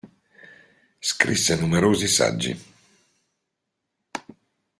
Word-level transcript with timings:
Scrisse 0.99 1.55
numerosi 1.55 2.07
saggi. 2.07 2.51